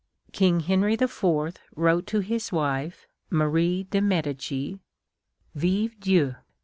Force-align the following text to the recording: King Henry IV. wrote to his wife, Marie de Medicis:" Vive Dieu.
King 0.31 0.61
Henry 0.61 0.95
IV. 0.95 1.23
wrote 1.75 2.07
to 2.07 2.21
his 2.21 2.51
wife, 2.51 3.05
Marie 3.29 3.83
de 3.83 4.01
Medicis:" 4.01 4.79
Vive 5.61 5.99
Dieu. 5.99 6.33